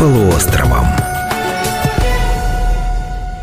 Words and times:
полуостровом. 0.00 0.86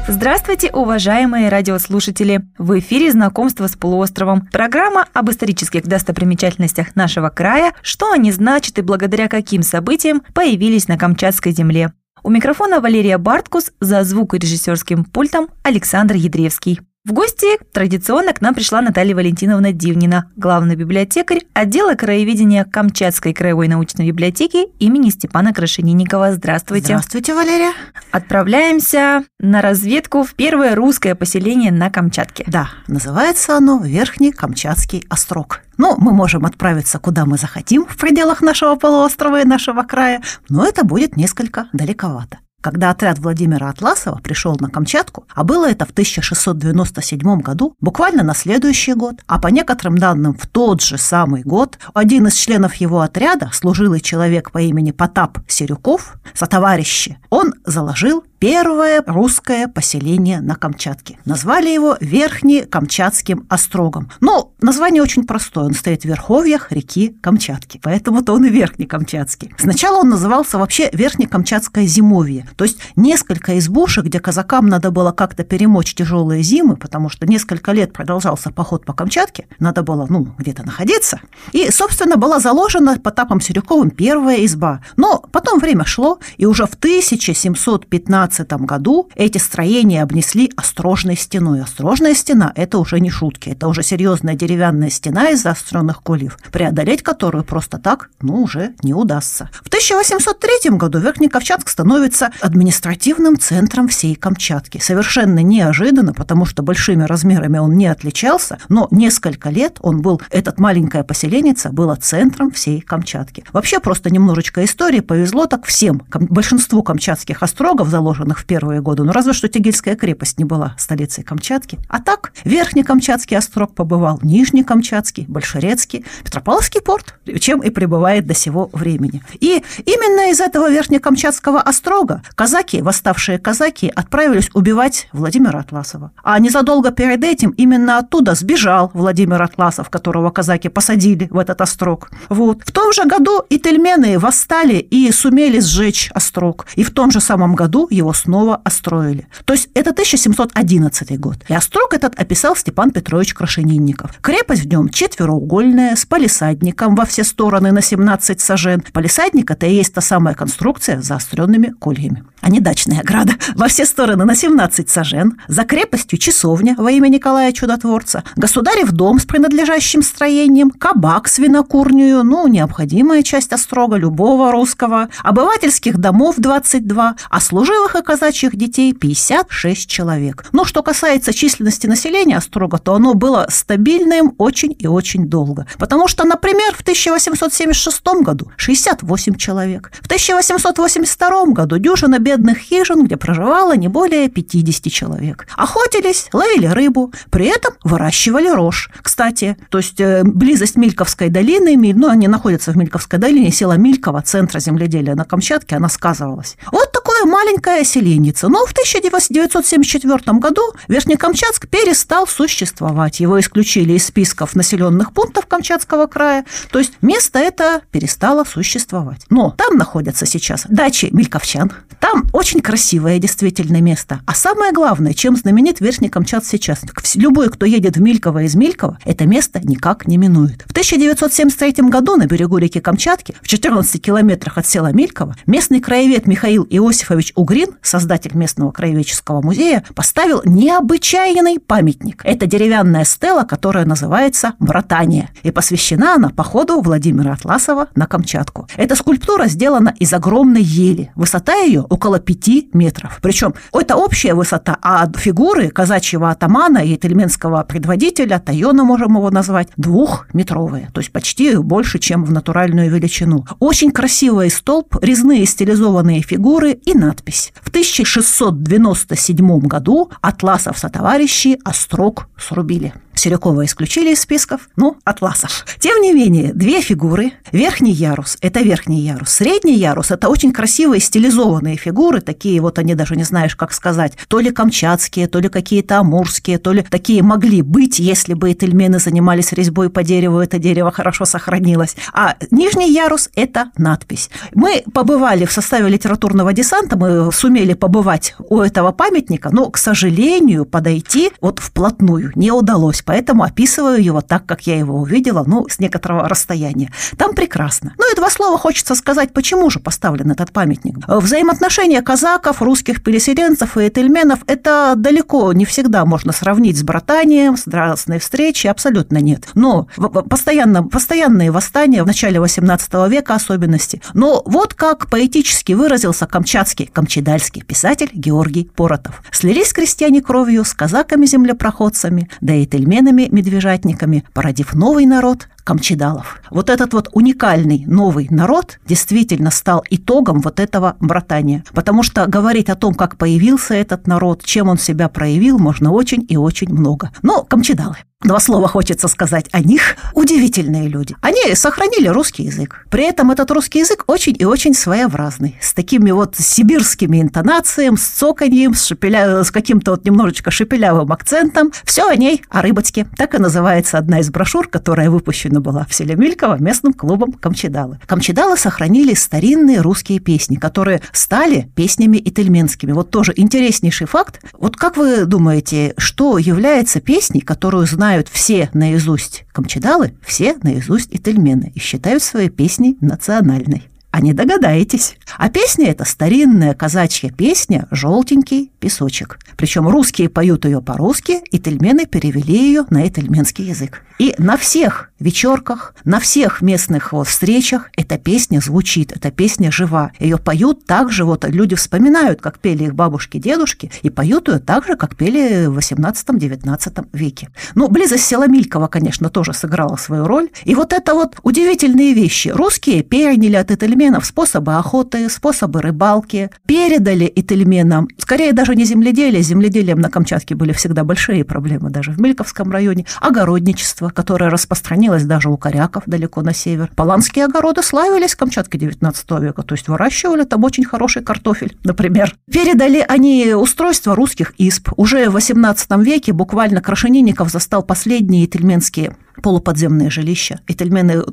Здравствуйте, 0.08 0.72
уважаемые 0.72 1.50
радиослушатели! 1.50 2.42
В 2.58 2.80
эфире 2.80 3.12
«Знакомство 3.12 3.68
с 3.68 3.76
полуостровом»– 3.76 4.48
программа 4.52 5.06
об 5.14 5.30
исторических 5.30 5.84
достопримечательностях 5.84 6.96
нашего 6.96 7.30
края, 7.30 7.74
что 7.84 8.12
они 8.12 8.32
значат 8.32 8.80
и 8.80 8.82
благодаря 8.82 9.28
каким 9.28 9.62
событиям 9.62 10.24
появились 10.34 10.88
на 10.88 10.98
Камчатской 10.98 11.52
земле. 11.52 11.94
У 12.24 12.32
микрофона 12.32 12.82
Валерия 12.82 13.20
Барткус, 13.20 13.72
за 13.80 14.04
звукорежиссерским 14.04 15.04
пультом 15.06 15.50
Александр 15.62 16.16
Ядревский. 16.16 16.80
В 17.08 17.14
гости 17.14 17.58
традиционно 17.72 18.34
к 18.34 18.42
нам 18.42 18.54
пришла 18.54 18.82
Наталья 18.82 19.16
Валентиновна 19.16 19.72
Дивнина, 19.72 20.30
главный 20.36 20.76
библиотекарь 20.76 21.44
отдела 21.54 21.96
краеведения 21.96 22.66
Камчатской 22.66 23.34
краевой 23.34 23.70
научной 23.70 24.10
библиотеки 24.10 24.66
имени 24.80 25.10
Степана 25.10 25.54
Крашенинникова. 25.54 26.34
Здравствуйте. 26.34 26.88
Здравствуйте, 26.88 27.34
Валерия. 27.34 27.72
Отправляемся 28.12 29.24
на 29.40 29.62
разведку 29.62 30.24
в 30.24 30.34
первое 30.34 30.76
русское 30.76 31.16
поселение 31.16 31.72
на 31.72 31.90
Камчатке. 31.90 32.44
Да, 32.46 32.72
называется 32.90 33.56
оно 33.56 33.80
Верхний 33.82 34.34
Камчатский 34.34 35.06
острог. 35.08 35.62
Ну, 35.78 35.96
мы 35.98 36.12
можем 36.12 36.46
отправиться 36.46 37.00
куда 37.00 37.26
мы 37.26 37.38
захотим 37.38 37.86
в 37.86 37.96
пределах 37.96 38.42
нашего 38.42 38.76
полуострова 38.76 39.40
и 39.40 39.46
нашего 39.46 39.84
края, 39.84 40.22
но 40.50 40.68
это 40.68 40.84
будет 40.84 41.16
несколько 41.16 41.70
далековато 41.72 42.40
когда 42.62 42.90
отряд 42.90 43.20
Владимира 43.20 43.70
Атласова 43.70 44.20
пришел 44.20 44.58
на 44.60 44.70
Камчатку, 44.70 45.26
а 45.34 45.44
было 45.44 45.70
это 45.70 45.86
в 45.86 45.92
1697 45.92 47.40
году, 47.42 47.76
буквально 47.80 48.24
на 48.24 48.34
следующий 48.34 48.94
год, 48.94 49.16
а 49.28 49.40
по 49.40 49.48
некоторым 49.48 49.98
данным 49.98 50.36
в 50.36 50.48
тот 50.48 50.82
же 50.82 50.98
самый 50.98 51.44
год, 51.44 51.78
один 51.94 52.28
из 52.28 52.36
членов 52.36 52.76
его 52.76 53.02
отряда, 53.02 53.52
служилый 53.54 54.00
человек 54.00 54.52
по 54.52 54.60
имени 54.60 54.92
Потап 54.92 55.40
Серюков, 55.48 56.16
сотоварищи, 56.34 57.18
он 57.30 57.54
заложил 57.66 58.24
первое 58.40 59.04
русское 59.06 59.68
поселение 59.68 60.42
на 60.42 60.56
Камчатке. 60.56 61.18
Назвали 61.26 61.70
его 61.70 61.98
Верхне-Камчатским 62.00 63.46
острогом. 63.50 64.12
Ну, 64.20 64.54
название 64.62 65.02
очень 65.02 65.26
простое. 65.26 65.66
Он 65.66 65.74
стоит 65.74 66.04
в 66.04 66.06
верховьях 66.06 66.72
реки 66.72 67.18
Камчатки, 67.22 67.80
поэтому-то 67.82 68.34
он 68.34 68.46
и 68.46 68.50
Верхне-Камчатский. 68.50 69.54
Сначала 69.58 70.02
он 70.02 70.10
назывался 70.10 70.58
вообще 70.58 70.90
Верхне-Камчатское 70.94 71.86
зимовье, 71.86 72.48
то 72.56 72.64
есть 72.64 72.80
несколько 72.96 73.58
избушек, 73.58 74.06
где 74.06 74.20
казакам 74.20 74.68
надо 74.68 74.92
было 74.92 75.12
как-то 75.12 75.44
перемочь 75.44 75.94
тяжелые 75.94 76.44
зимы, 76.44 76.76
потому 76.76 77.10
что 77.10 77.26
несколько 77.26 77.72
лет 77.72 77.94
продолжался 77.94 78.52
поход 78.52 78.86
по 78.86 78.94
Камчатке, 78.94 79.48
надо 79.60 79.84
было, 79.84 80.06
ну, 80.10 80.28
где-то 80.38 80.64
находиться. 80.64 81.22
И, 81.54 81.72
собственно, 81.72 82.18
была 82.18 82.40
заложена 82.40 83.00
Потапом 83.00 83.42
Серюковым 83.42 83.90
первая 83.90 84.46
изба. 84.46 84.82
Но 84.98 85.24
потом 85.32 85.60
время 85.60 85.86
шло, 85.86 86.20
и 86.38 86.46
уже 86.46 86.66
в 86.66 86.74
1715 86.74 88.27
17 88.34 88.52
году 88.66 89.10
эти 89.16 89.38
строения 89.38 90.04
обнесли 90.04 90.52
острожной 90.56 91.16
стеной. 91.16 91.62
Острожная 91.62 92.14
стена– 92.14 92.52
это 92.56 92.78
уже 92.78 93.00
не 93.00 93.10
шутки, 93.10 93.50
это 93.50 93.68
уже 93.68 93.84
серьезная 93.84 94.36
деревянная 94.36 94.90
стена 94.90 95.30
из 95.30 95.44
заостренных 95.44 96.02
кольев, 96.02 96.38
преодолеть 96.52 97.04
которую 97.04 97.44
просто 97.44 97.78
так, 97.78 98.10
ну, 98.22 98.42
уже 98.44 98.74
не 98.84 98.94
удастся. 98.94 99.50
В 99.64 99.68
1803 99.68 100.72
году 100.78 101.00
Верхний 101.00 101.30
Камчатск 101.30 101.70
становится 101.70 102.32
административным 102.42 103.40
центром 103.40 103.88
всей 103.88 104.16
Камчатки. 104.16 104.80
Совершенно 104.80 105.42
неожиданно, 105.42 106.14
потому 106.14 106.46
что 106.46 106.64
большими 106.64 107.04
размерами 107.04 107.58
он 107.58 107.78
не 107.78 107.88
отличался, 107.88 108.58
но 108.70 108.88
несколько 108.92 109.50
лет 109.50 109.78
он 109.82 110.02
был, 110.02 110.22
этот 110.30 110.60
маленькое 110.60 111.04
поселеница 111.04 111.70
было 111.70 111.96
центром 111.96 112.52
всей 112.52 112.82
Камчатки. 112.82 113.44
Вообще 113.54 113.80
просто 113.80 114.10
немножечко 114.10 114.64
истории 114.64 115.00
повезло 115.00 115.46
так 115.46 115.66
всем. 115.66 116.04
Большинству 116.12 116.84
камчатских 116.84 117.44
острогов 117.44 117.90
заложено 117.90 118.17
заложенных 118.18 118.40
в 118.40 118.46
первые 118.46 118.82
годы. 118.82 119.04
Ну, 119.04 119.12
разве 119.12 119.34
что 119.34 119.48
Тегельская 119.48 119.96
крепость 119.96 120.40
не 120.40 120.46
была 120.46 120.76
столицей 120.78 121.24
Камчатки. 121.24 121.78
А 121.88 122.02
так, 122.02 122.32
Верхний 122.44 122.84
Камчатский 122.84 123.38
острог 123.38 123.74
побывал, 123.74 124.20
Нижний 124.24 124.64
Камчатский, 124.64 125.26
Большерецкий, 125.28 126.06
Петропавловский 126.24 126.82
порт, 126.82 127.16
чем 127.40 127.62
и 127.62 127.70
пребывает 127.70 128.26
до 128.26 128.34
сего 128.34 128.70
времени. 128.74 129.22
И 129.40 129.64
именно 129.86 130.32
из 130.32 130.40
этого 130.40 130.70
Верхнекамчатского 130.70 131.62
острога 131.62 132.22
казаки, 132.36 132.82
восставшие 132.82 133.38
казаки, 133.38 133.92
отправились 133.96 134.50
убивать 134.54 135.08
Владимира 135.14 135.60
Атласова. 135.60 136.12
А 136.24 136.40
незадолго 136.40 136.92
перед 136.92 137.24
этим 137.24 137.52
именно 137.52 138.00
оттуда 138.00 138.36
сбежал 138.36 138.92
Владимир 138.94 139.42
Атласов, 139.42 139.90
которого 139.90 140.32
казаки 140.32 140.70
посадили 140.70 141.28
в 141.30 141.38
этот 141.38 141.62
острог. 141.62 142.10
Вот. 142.30 142.62
В 142.66 142.72
том 142.72 142.94
же 142.94 143.06
году 143.06 143.44
и 143.50 143.60
тельмены 143.60 144.20
восстали 144.20 144.76
и 144.76 145.12
сумели 145.12 145.60
сжечь 145.60 146.10
острог. 146.14 146.66
И 146.76 146.84
в 146.84 146.92
том 146.92 147.12
же 147.12 147.20
самом 147.20 147.56
году 147.56 147.88
его 147.90 148.07
снова 148.14 148.62
остроили. 148.64 149.28
То 149.46 149.54
есть 149.54 149.70
это 149.74 149.92
1711 149.92 151.20
год. 151.20 151.38
И 151.48 151.54
острог 151.54 151.94
этот 151.94 152.20
описал 152.20 152.56
Степан 152.56 152.92
Петрович 152.92 153.34
Крашенинников. 153.34 154.12
Крепость 154.22 154.64
в 154.64 154.68
нем 154.68 154.90
четвероугольная, 154.90 155.96
с 155.96 156.06
палисадником 156.06 156.96
во 156.96 157.06
все 157.06 157.24
стороны 157.24 157.72
на 157.72 157.82
17 157.82 158.40
сажен. 158.40 158.84
Палисадник– 158.94 159.52
это 159.52 159.66
и 159.66 159.76
есть 159.76 159.94
та 159.94 160.02
самая 160.02 160.36
конструкция 160.36 161.02
с 161.02 161.06
заостренными 161.06 161.74
кольями 161.80 162.24
а 162.42 162.50
не 162.50 162.62
дачная 162.62 163.02
ограда, 163.02 163.34
во 163.56 163.68
все 163.68 163.86
стороны 163.86 164.24
на 164.24 164.34
17 164.34 164.90
сажен, 164.90 165.38
за 165.50 165.66
крепостью 165.66 166.18
часовня 166.18 166.76
во 166.78 166.90
имя 166.92 167.10
Николая 167.10 167.52
Чудотворца, 167.52 168.24
государев 168.38 168.92
дом 168.92 169.20
с 169.20 169.26
принадлежащим 169.26 170.02
строением, 170.02 170.70
кабак 170.72 171.28
с 171.28 171.40
винокурню, 171.40 172.24
ну, 172.24 172.48
необходимая 172.48 173.24
часть 173.24 173.52
острога 173.52 173.98
любого 173.98 174.52
русского, 174.52 175.10
обывательских 175.24 175.98
домов 175.98 176.36
22, 176.38 177.16
а 177.30 177.42
служивых 177.42 177.96
и 177.98 178.04
казачьих 178.04 178.56
детей 178.56 178.94
56 178.94 179.90
человек. 179.90 180.46
Но 180.52 180.66
что 180.66 180.84
касается 180.84 181.34
численности 181.34 181.88
населения 181.88 182.38
острога, 182.38 182.78
то 182.78 182.94
оно 182.94 183.14
было 183.14 183.48
стабильным 183.50 184.34
очень 184.38 184.76
и 184.78 184.88
очень 184.88 185.28
долго. 185.28 185.68
Потому 185.78 186.08
что, 186.08 186.24
например, 186.26 186.74
в 186.76 186.82
1876 186.82 188.02
году 188.24 188.52
68 188.58 189.36
человек, 189.36 189.92
в 190.02 190.06
1882 190.06 191.46
году 191.48 191.78
дюжина 191.78 192.20
бедных 192.20 192.58
хижин, 192.58 193.06
где 193.06 193.18
проживало 193.18 193.76
не 193.76 193.88
более 193.88 194.30
50 194.30 194.92
человек. 194.92 195.48
Охотились, 195.56 196.30
ловили 196.34 196.68
рыбу, 196.68 197.14
при 197.30 197.46
этом 197.48 197.74
выращивали 197.84 198.50
рожь. 198.50 198.90
Кстати, 199.02 199.58
то 199.70 199.78
есть 199.78 200.00
э, 200.00 200.24
близость 200.24 200.76
Мильковской 200.76 201.30
долины, 201.30 201.76
ну, 201.94 202.10
они 202.10 202.28
находятся 202.28 202.72
в 202.72 202.78
Мильковской 202.78 203.20
долине, 203.20 203.52
села 203.52 203.78
Милькова, 203.78 204.22
центра 204.22 204.60
земледелия 204.60 205.16
на 205.16 205.26
Камчатке, 205.26 205.76
она 205.76 205.90
сказывалась. 205.90 206.58
Вот 206.72 206.92
такое 206.92 207.26
маленькое 207.26 207.84
селенице. 207.88 208.48
Но 208.48 208.66
в 208.66 208.72
1974 208.72 210.38
году 210.40 210.62
Верхнекамчатск 210.88 211.68
перестал 211.68 212.28
существовать. 212.28 213.20
Его 213.20 213.40
исключили 213.40 213.94
из 213.94 214.06
списков 214.06 214.56
населенных 214.56 215.14
пунктов 215.14 215.48
Камчатского 215.48 216.08
края. 216.08 216.46
То 216.72 216.80
есть 216.80 216.94
место 217.02 217.40
это 217.40 217.82
перестало 217.92 218.44
существовать. 218.44 219.22
Но 219.30 219.56
там 219.58 219.78
находятся 219.78 220.26
сейчас 220.26 220.66
дачи 220.68 221.10
мельковчан, 221.12 221.72
там 222.00 222.26
очень 222.32 222.62
красивое 222.62 223.20
действительно 223.20 223.82
место. 223.82 224.22
А 224.26 224.36
самое 224.36 224.72
главное, 224.72 225.14
чем 225.14 225.36
знаменит 225.36 225.82
Верхний 225.82 226.10
Камчат 226.10 226.46
сейчас. 226.46 226.82
Любой, 227.16 227.50
кто 227.50 227.66
едет 227.66 227.98
в 227.98 228.02
Мильково 228.02 228.44
из 228.44 228.56
Милькова, 228.56 229.00
это 229.04 229.26
место 229.26 229.60
никак 229.64 230.08
не 230.08 230.18
минует. 230.18 230.64
В 230.68 230.72
1973 230.72 231.90
году 231.90 232.16
на 232.16 232.28
берегу 232.28 232.58
реки 232.58 232.80
Камчатки, 232.80 233.36
в 233.42 233.48
14 233.48 234.02
километрах 234.02 234.58
от 234.58 234.68
села 234.68 234.94
Мильково, 234.94 235.36
местный 235.48 235.80
краевед 235.80 236.28
Михаил 236.28 236.68
Иосифович 236.70 237.34
Угрин, 237.36 237.70
создатель 237.82 238.36
местного 238.36 238.72
краеведческого 238.72 239.42
музея, 239.42 239.84
поставил 239.96 240.42
необычайный 240.46 241.60
памятник. 241.60 242.22
Это 242.24 242.46
деревянная 242.46 243.06
стела, 243.06 243.44
которая 243.44 243.86
называется 243.86 244.54
«Братания». 244.60 245.30
И 245.44 245.52
посвящена 245.52 246.16
она 246.16 246.30
походу 246.30 246.82
Владимира 246.82 247.34
Атласова 247.34 247.88
на 247.96 248.06
Камчатку. 248.06 248.68
Эта 248.76 248.96
скульптура 248.96 249.48
сделана 249.48 249.94
из 249.98 250.14
огромной 250.14 250.62
ели. 250.62 251.12
Высота 251.16 251.56
ее 251.56 251.82
около 251.82 252.20
5 252.20 252.74
метров. 252.74 253.20
Причем 253.22 253.54
это 253.74 253.96
общая 253.96 254.34
высота, 254.34 254.78
а 254.82 255.10
фигуры 255.16 255.70
казачьего 255.70 256.32
атамана 256.32 256.80
и 256.80 256.96
тельменского 256.98 257.64
предводителя, 257.64 258.40
Тайона 258.40 258.84
можем 258.84 259.16
его 259.18 259.30
назвать, 259.32 259.70
двухметровые, 259.78 260.90
то 260.94 261.02
есть 261.02 261.12
почти 261.12 261.56
больше, 261.56 262.00
чем 262.00 262.24
в 262.24 262.32
натуральную 262.32 262.90
величину. 262.92 263.46
Очень 263.60 263.92
красивый 263.92 264.50
столб, 264.50 264.96
резные 265.02 265.46
стилизованные 265.46 266.22
фигуры 266.22 266.72
и 266.72 266.94
надпись. 266.94 267.54
В 267.62 267.70
1697 267.70 269.60
году 269.62 270.12
Атласов 270.22 270.78
со 270.78 270.90
товарищи 270.90 271.60
острог 271.64 272.28
срубили. 272.38 272.94
Серюкова 273.18 273.66
исключили 273.66 274.14
из 274.14 274.22
списков, 274.22 274.70
ну, 274.76 274.98
атласов. 275.04 275.66
Тем 275.80 276.02
не 276.02 276.14
менее, 276.14 276.54
две 276.54 276.82
фигуры. 276.82 277.32
Верхний 277.52 277.92
ярус– 277.92 278.38
это 278.42 278.62
верхний 278.62 279.02
ярус. 279.02 279.30
Средний 279.30 279.76
ярус– 279.76 280.12
это 280.12 280.30
очень 280.30 280.54
красивые 280.54 281.02
стилизованные 281.02 281.78
фигуры, 281.78 282.22
такие 282.22 282.62
вот 282.62 282.80
они 282.80 282.96
даже 282.96 283.16
не 283.16 283.24
знаешь, 283.24 283.56
как 283.56 283.74
сказать, 283.74 284.14
то 284.28 284.40
ли 284.40 284.52
камчатские, 284.52 285.28
то 285.28 285.40
ли 285.40 285.50
какие-то 285.50 286.00
амурские, 286.00 286.58
то 286.58 286.72
ли 286.72 286.84
такие 286.84 287.24
могли 287.24 287.62
быть, 287.62 288.00
если 288.00 288.34
бы 288.34 288.52
этельмены 288.52 289.00
занимались 289.00 289.52
резьбой 289.52 289.90
по 289.90 290.04
дереву, 290.04 290.40
это 290.40 290.60
дерево 290.60 290.92
хорошо 290.92 291.26
сохранилось. 291.26 291.96
А 292.14 292.36
нижний 292.52 292.92
ярус– 292.92 293.30
это 293.36 293.72
надпись. 293.78 294.30
Мы 294.54 294.84
побывали 294.94 295.46
в 295.46 295.52
составе 295.52 295.90
литературного 295.90 296.54
десанта, 296.54 296.98
мы 296.98 297.32
сумели 297.32 297.74
побывать 297.74 298.36
у 298.40 298.60
этого 298.60 298.92
памятника, 298.92 299.50
но, 299.52 299.70
к 299.70 299.78
сожалению, 299.78 300.66
подойти 300.66 301.32
вот 301.42 301.60
вплотную 301.60 302.32
не 302.36 302.52
удалось, 302.52 303.02
поэтому 303.08 303.44
описываю 303.44 304.04
его 304.04 304.22
так, 304.22 304.46
как 304.46 304.68
я 304.68 304.78
его 304.78 305.00
увидела, 305.00 305.44
ну, 305.48 305.66
с 305.70 305.80
некоторого 305.80 306.28
расстояния. 306.28 306.92
Там 307.18 307.34
прекрасно. 307.34 307.94
Ну 307.98 308.12
и 308.12 308.16
два 308.16 308.30
слова 308.30 308.58
хочется 308.58 308.94
сказать, 308.96 309.34
почему 309.34 309.70
же 309.70 309.80
поставлен 309.80 310.30
этот 310.30 310.52
памятник. 310.52 310.98
Взаимоотношения 311.08 312.02
казаков, 312.02 312.62
русских 312.62 313.02
переселенцев 313.02 313.78
и 313.78 313.88
этельменов– 313.88 314.40
это 314.48 314.94
далеко 314.98 315.54
не 315.54 315.66
всегда 315.66 316.06
можно 316.06 316.34
сравнить 316.34 316.78
с 316.78 316.84
братанием, 316.84 317.56
с 317.56 317.62
страстной 317.62 318.20
встречей, 318.20 318.70
абсолютно 318.70 319.20
нет. 319.20 319.48
Но 319.54 319.88
постоянно, 320.30 320.84
постоянные 320.84 321.52
восстания 321.52 322.04
в 322.04 322.08
начале 322.08 322.40
XVIII 322.40 323.10
века 323.10 323.36
особенности. 323.36 324.02
Но 324.14 324.42
вот 324.46 324.74
как 324.74 325.10
поэтически 325.10 325.74
выразился 325.74 326.26
камчатский, 326.26 326.88
камчедальский 326.92 327.64
писатель 327.64 328.10
Георгий 328.14 328.70
Поротов. 328.76 329.22
Слились 329.32 329.72
крестьяне 329.72 330.22
кровью 330.22 330.66
с 330.66 330.74
казаками-землепроходцами, 330.74 332.30
да 332.42 332.54
и 332.54 332.66
тельменами-медвежатниками, 332.98 334.24
породив 334.34 334.74
новый 334.74 335.06
народ, 335.06 335.48
камчедалов. 335.64 336.40
Вот 336.50 336.70
этот 336.70 336.94
вот 336.94 337.10
уникальный 337.12 337.84
новый 337.86 338.28
народ 338.30 338.80
действительно 338.88 339.52
стал 339.52 339.84
итогом 339.90 340.40
вот 340.40 340.60
этого 340.60 340.96
братания. 341.00 341.64
Потому 341.74 342.04
что 342.04 342.26
говорить 342.26 342.70
о 342.70 342.76
том, 342.76 342.94
как 342.94 343.18
появился 343.18 343.74
этот 343.74 344.08
народ, 344.08 344.44
чем 344.44 344.70
он 344.70 344.78
себя 344.78 345.10
проявил, 345.10 345.60
можно 345.60 345.92
очень 345.92 346.26
и 346.28 346.38
очень 346.38 346.74
много. 346.74 347.12
Но 347.22 347.44
камчедалы. 347.44 347.98
Два 348.24 348.40
слова 348.40 348.68
хочется 348.68 349.08
сказать 349.08 349.46
о 349.52 349.60
них. 349.60 349.96
Удивительные 350.16 350.88
люди. 350.88 351.16
Они 351.22 351.54
сохранили 351.54 352.08
русский 352.08 352.46
язык. 352.46 352.88
При 352.90 353.04
этом 353.04 353.30
этот 353.30 353.52
русский 353.52 353.78
язык 353.78 354.06
очень 354.08 354.36
и 354.40 354.44
очень 354.44 354.74
своеобразный. 354.74 355.56
С 355.62 355.72
такими 355.76 356.10
вот 356.10 356.36
сибирскими 356.36 357.22
интонациями, 357.22 357.96
с 357.96 358.08
цоканьем, 358.08 358.74
с, 358.74 358.88
шепеля... 358.88 359.44
с 359.44 359.52
каким-то 359.52 359.92
вот 359.92 360.04
немножечко 360.04 360.50
шепелявым 360.50 361.12
акцентом. 361.12 361.72
Все 361.84 362.08
о 362.10 362.16
ней, 362.16 362.42
о 362.50 362.64
рыбочке. 362.64 363.06
Так 363.18 363.36
и 363.36 363.38
называется 363.38 364.00
одна 364.00 364.20
из 364.20 364.32
брошюр, 364.32 364.68
которая 364.68 365.12
выпущена 365.12 365.60
была 365.60 365.86
в 365.88 365.94
селе 365.94 366.16
Мильково 366.16 366.58
местным 366.60 366.94
клубом 366.94 367.34
Камчедалы. 367.34 368.00
Камчедалы 368.08 368.58
сохранили 368.58 369.14
старинные 369.14 369.82
русские 369.82 370.18
песни, 370.18 370.56
которые 370.56 371.04
стали 371.12 371.70
песнями 371.76 372.18
ительменскими. 372.18 372.94
Вот 372.94 373.12
тоже 373.12 373.32
интереснейший 373.36 374.08
факт. 374.08 374.42
Вот 374.54 374.76
как 374.76 374.98
вы 374.98 375.26
думаете, 375.26 375.94
что 376.00 376.40
является 376.40 377.00
песней, 377.00 377.42
которую 377.42 377.86
знают 377.86 378.07
знают 378.08 378.30
все 378.30 378.70
наизусть 378.74 379.44
камчедалы, 379.52 380.14
все 380.26 380.56
наизусть 380.64 381.14
и 381.14 381.20
тельмены 381.20 381.74
и 381.76 381.80
считают 381.80 382.24
свои 382.24 382.48
песни 382.48 382.96
национальной. 383.02 383.84
А 384.12 384.22
не 384.22 384.34
догадаетесь. 384.34 385.18
А 385.38 385.50
песня 385.50 385.92
эта 385.92 386.06
старинная 386.06 386.74
казачья 386.74 387.30
песня 387.30 387.88
«Желтенький 387.92 388.72
песочек». 388.80 389.38
Причем 389.58 389.88
русские 389.88 390.30
поют 390.30 390.66
ее 390.66 390.82
по-русски, 390.82 391.42
и 391.52 391.60
тельмены 391.60 392.06
перевели 392.06 392.58
ее 392.58 392.86
на 392.90 393.08
этельменский 393.08 393.66
язык. 393.66 394.04
И 394.18 394.34
на 394.40 394.58
всех 394.58 395.12
вечерках, 395.20 395.94
на 396.04 396.20
всех 396.20 396.62
местных 396.62 397.12
вот 397.12 397.28
встречах 397.28 397.92
эта 397.96 398.18
песня 398.18 398.60
звучит, 398.60 399.12
эта 399.12 399.30
песня 399.30 399.72
жива. 399.72 400.12
Ее 400.20 400.38
поют 400.38 400.86
так 400.86 401.12
же, 401.12 401.24
вот 401.24 401.46
люди 401.48 401.76
вспоминают, 401.76 402.42
как 402.42 402.58
пели 402.58 402.86
их 402.86 402.96
бабушки, 402.96 403.38
дедушки, 403.38 403.92
и 404.02 404.10
поют 404.10 404.48
ее 404.48 404.60
так 404.60 404.86
же, 404.88 404.96
как 404.96 405.16
пели 405.16 405.68
в 405.68 405.78
18-19 405.78 407.08
веке. 407.14 407.50
Ну, 407.76 407.88
близость 407.90 408.26
села 408.26 408.48
Милькова, 408.48 408.88
конечно, 408.88 409.30
тоже 409.30 409.54
сыграла 409.54 409.98
свою 409.98 410.26
роль. 410.26 410.50
И 410.64 410.74
вот 410.74 410.94
это 410.94 411.14
вот 411.14 411.36
удивительные 411.44 412.14
вещи. 412.14 412.50
Русские 412.50 413.04
переняли 413.04 413.56
от 413.56 413.70
этельменов 413.70 413.97
способы 414.24 414.76
охоты, 414.76 415.30
способы 415.30 415.82
рыбалки, 415.82 416.50
передали 416.66 417.32
этельменам, 417.36 418.08
скорее 418.18 418.54
даже 418.54 418.76
не 418.76 418.86
земледелие, 418.86 419.42
земледелием 419.42 420.00
на 420.00 420.10
Камчатке 420.10 420.56
были 420.56 420.72
всегда 420.74 421.04
большие 421.04 421.44
проблемы, 421.44 421.90
даже 421.90 422.12
в 422.12 422.20
Мельковском 422.20 422.72
районе, 422.72 423.06
огородничество, 423.22 424.10
которое 424.10 424.50
распространилось 424.50 425.24
даже 425.24 425.50
у 425.50 425.58
коряков 425.58 426.04
далеко 426.06 426.42
на 426.42 426.54
север. 426.54 426.92
Поланские 426.96 427.46
огороды 427.46 427.84
славились 427.84 428.34
в 428.34 428.38
Камчатке 428.38 428.78
19 428.78 429.32
века, 429.42 429.64
то 429.64 429.76
есть 429.76 429.88
выращивали 429.88 430.44
там 430.44 430.64
очень 430.64 430.86
хороший 430.86 431.24
картофель, 431.24 431.78
например. 431.84 432.36
Передали 432.52 433.04
они 433.08 433.54
устройство 433.54 434.16
русских 434.16 434.54
исп. 434.58 434.90
Уже 434.98 435.30
в 435.30 435.34
18 435.34 435.92
веке 435.98 436.34
буквально 436.34 436.82
Крашенинников 436.82 437.50
застал 437.50 437.84
последние 437.84 438.48
тельменские 438.48 439.16
полуподземные 439.42 440.10
жилища. 440.10 440.60
И 440.68 440.74
тельмены 440.74 441.24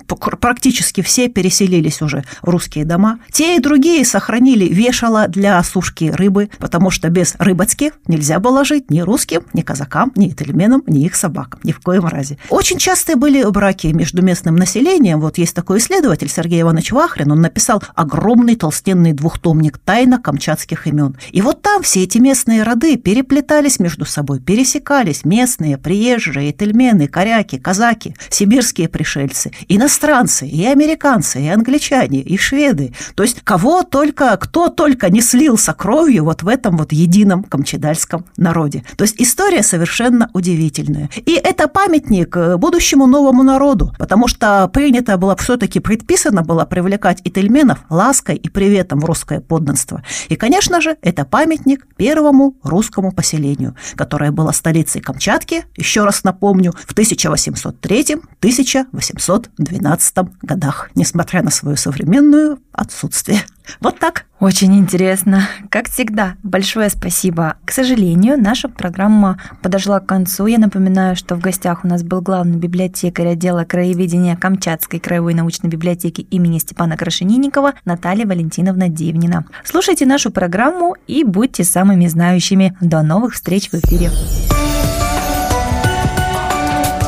практически 0.41 1.01
все 1.01 1.29
переселились 1.29 2.03
уже 2.03 2.25
в 2.43 2.49
русские 2.49 2.85
дома. 2.85 3.19
Те 3.31 3.57
и 3.57 3.61
другие 3.61 4.05
сохранили 4.05 4.67
вешало 4.67 5.29
для 5.29 5.63
сушки 5.63 6.11
рыбы, 6.11 6.51
потому 6.59 6.91
что 6.91 7.09
без 7.09 7.35
рыбацки 7.39 7.93
нельзя 8.07 8.39
было 8.41 8.65
жить 8.65 8.91
ни 8.91 9.01
русским, 9.01 9.43
ни 9.53 9.63
казакам, 9.63 10.13
ни 10.17 10.29
тельменам, 10.31 10.83
ни 10.87 11.05
их 11.05 11.15
собакам. 11.15 11.61
Ни 11.63 11.73
в 11.73 11.81
коем 11.81 12.07
разе. 12.07 12.39
Очень 12.51 12.79
частые 12.79 13.17
были 13.17 13.45
браки 13.45 13.89
между 13.89 14.23
местным 14.23 14.57
населением. 14.57 15.21
Вот 15.21 15.39
есть 15.39 15.55
такой 15.55 15.79
исследователь 15.79 16.29
Сергей 16.29 16.63
Иванович 16.63 16.93
Вахрин, 16.93 17.33
он 17.33 17.41
написал 17.41 17.83
огромный 17.95 18.57
толстенный 18.57 19.13
двухтомник 19.13 19.79
«Тайна 19.79 20.19
камчатских 20.19 20.87
имен». 20.87 21.17
И 21.31 21.41
вот 21.43 21.63
там 21.63 21.83
все 21.83 22.03
эти 22.05 22.19
местные 22.19 22.63
роды 22.63 22.97
переплетались 22.97 23.79
между 23.79 24.05
собой, 24.05 24.41
пересекались 24.41 25.25
местные, 25.25 25.79
приезжие, 25.79 26.53
тельмены, 26.53 27.09
коряки, 27.09 27.59
казаки, 27.59 27.94
казаки, 27.95 28.15
сибирские 28.31 28.89
пришельцы, 28.89 29.53
иностранцы, 29.69 30.47
и 30.47 30.65
американцы, 30.67 31.41
и 31.41 31.49
англичане, 31.49 32.21
и 32.21 32.37
шведы. 32.37 32.93
То 33.15 33.23
есть 33.23 33.41
кого 33.43 33.83
только, 33.83 34.37
кто 34.37 34.69
только 34.69 35.11
не 35.11 35.21
слился 35.21 35.73
кровью 35.73 36.25
вот 36.25 36.43
в 36.43 36.49
этом 36.49 36.77
вот 36.77 36.93
едином 36.93 37.45
камчедальском 37.45 38.25
народе. 38.37 38.85
То 38.97 39.05
есть 39.05 39.17
история 39.19 39.63
совершенно 39.63 40.31
удивительная. 40.33 41.09
И 41.27 41.33
это 41.33 41.69
памятник 41.69 42.37
э, 42.37 42.57
будущему 42.57 43.07
новому 43.07 43.43
народу, 43.43 43.93
потому 43.99 44.29
что 44.29 44.69
принято 44.69 45.17
было 45.17 45.37
все-таки 45.37 45.81
предписано 45.81 46.43
было 46.43 46.65
привлекать 46.65 47.21
ительменов 47.25 47.79
лаской 47.91 48.37
и 48.37 48.49
приветом 48.49 49.01
в 49.01 49.05
русское 49.05 49.41
подданство. 49.41 50.03
И, 50.29 50.37
конечно 50.37 50.81
же, 50.81 50.97
это 51.03 51.25
памятник 51.25 51.87
первому 51.97 52.55
русскому 52.63 53.13
поселению, 53.13 53.75
которое 53.97 54.31
было 54.31 54.53
столицей 54.53 55.01
Камчатки, 55.01 55.65
еще 55.77 56.05
раз 56.05 56.25
напомню, 56.25 56.73
в 56.87 56.93
1800 56.93 57.81
1812 57.85 60.17
годах, 60.43 60.91
несмотря 60.95 61.43
на 61.43 61.51
свое 61.51 61.77
современное 61.77 62.57
отсутствие. 62.73 63.41
Вот 63.81 63.99
так. 63.99 64.27
Очень 64.41 64.77
интересно. 64.77 65.49
Как 65.71 65.89
всегда, 65.89 66.35
большое 66.43 66.91
спасибо. 66.91 67.57
К 67.65 67.71
сожалению, 67.71 68.39
наша 68.39 68.69
программа 68.69 69.41
подошла 69.63 70.01
к 70.01 70.07
концу. 70.07 70.47
Я 70.47 70.59
напоминаю, 70.59 71.17
что 71.17 71.35
в 71.35 71.41
гостях 71.41 71.85
у 71.85 71.89
нас 71.89 72.03
был 72.03 72.21
главный 72.21 72.59
библиотекарь 72.59 73.29
отдела 73.29 73.65
краеведения 73.65 74.37
Камчатской 74.37 75.01
краевой 75.01 75.33
научной 75.33 75.71
библиотеки 75.71 76.21
имени 76.21 76.59
Степана 76.59 76.97
Крашенинникова 76.97 77.75
Наталья 77.87 78.27
Валентиновна 78.27 78.89
Девнина. 78.89 79.47
Слушайте 79.65 80.05
нашу 80.05 80.31
программу 80.31 80.97
и 81.07 81.25
будьте 81.25 81.65
самыми 81.65 82.07
знающими. 82.07 82.77
До 82.81 83.03
новых 83.03 83.35
встреч 83.35 83.71
в 83.71 83.75
эфире. 83.75 84.11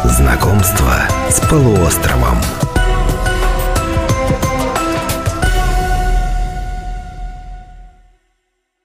Знакомство 0.08 1.08
с 1.28 1.40
полуостровом. 1.48 2.65